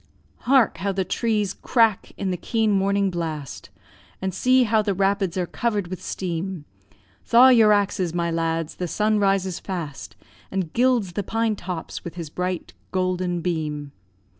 &c. 0.39 0.45
Hark! 0.45 0.77
how 0.79 0.91
the 0.91 1.05
trees 1.05 1.53
crack 1.53 2.11
in 2.17 2.31
the 2.31 2.35
keen 2.35 2.71
morning 2.71 3.11
blast, 3.11 3.69
And 4.19 4.33
see 4.33 4.63
how 4.63 4.81
the 4.81 4.95
rapids 4.95 5.37
are 5.37 5.45
cover'd 5.45 5.89
with 5.89 6.01
steam; 6.01 6.65
Thaw 7.23 7.49
your 7.49 7.71
axes, 7.71 8.11
my 8.11 8.31
lads, 8.31 8.77
the 8.77 8.87
sun 8.87 9.19
rises 9.19 9.59
fast, 9.59 10.15
And 10.49 10.73
gilds 10.73 11.13
the 11.13 11.21
pine 11.21 11.55
tops 11.55 12.03
with 12.03 12.15
his 12.15 12.31
bright 12.31 12.73
golden 12.91 13.41
beam. 13.41 13.91